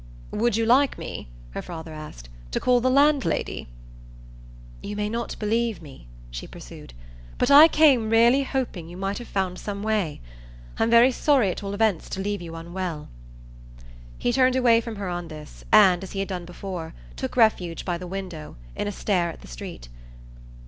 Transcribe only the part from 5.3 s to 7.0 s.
believe me," she pursued,